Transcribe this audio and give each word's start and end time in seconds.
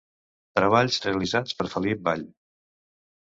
Treballs 0.59 0.95
realitzats 1.03 1.59
per 1.59 1.67
Felip 1.73 2.03
Vall. 2.09 2.23